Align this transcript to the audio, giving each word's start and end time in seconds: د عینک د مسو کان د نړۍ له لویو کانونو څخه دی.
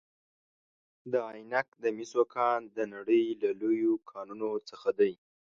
د 1.11 1.13
عینک 1.29 1.67
د 1.83 1.85
مسو 1.97 2.23
کان 2.35 2.59
د 2.75 2.79
نړۍ 2.93 3.23
له 3.41 3.49
لویو 3.59 3.93
کانونو 4.11 4.49
څخه 4.69 4.89
دی. 4.99 5.13